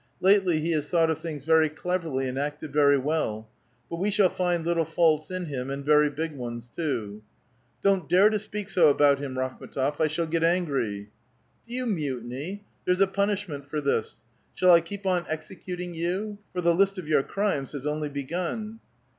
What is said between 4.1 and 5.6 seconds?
find little faults in